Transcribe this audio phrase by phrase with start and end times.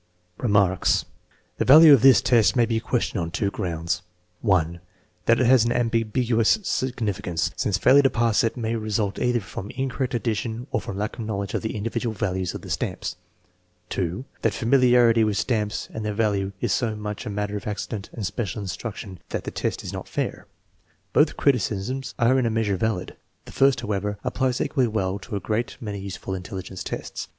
[0.39, 1.05] Remarks.
[1.59, 4.01] The value of this test may be questioned on two grounds:
[4.41, 4.79] (1)
[5.27, 9.69] That it has an ambiguous significance, since failure to pass it may result either from
[9.69, 13.15] incorrect addition or from lack of knowledge of the individual values of the stamps;()
[14.41, 18.25] that familiarity with stamps and their values is so much a matter of accident and
[18.25, 20.47] special instruc tion that the test is not fair.
[21.13, 23.17] Both criticisms are in a measure valid.
[23.45, 27.27] The first, how ever, applies equally well to a great many useful intelli gence tests.